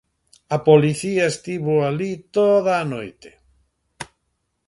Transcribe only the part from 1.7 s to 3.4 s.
alí toda a noite.